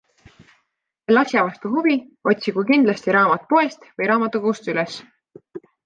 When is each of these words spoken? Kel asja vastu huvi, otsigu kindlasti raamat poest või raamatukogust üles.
Kel 1.09 1.21
asja 1.23 1.43
vastu 1.49 1.71
huvi, 1.75 1.93
otsigu 2.33 2.65
kindlasti 2.73 3.17
raamat 3.19 3.47
poest 3.55 3.89
või 3.93 4.13
raamatukogust 4.15 4.73
üles. 4.77 5.03